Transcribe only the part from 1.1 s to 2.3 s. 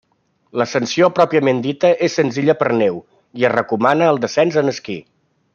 pròpiament dita és